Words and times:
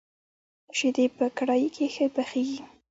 شيدې 0.77 1.05
په 1.17 1.25
کړايي 1.37 1.69
کي 1.75 1.85
ښه 1.93 2.05
پخېږي. 2.15 2.59